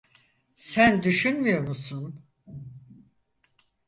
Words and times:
Sen 0.55 1.03
düşünmüyor 1.03 1.61
musun? 1.67 2.25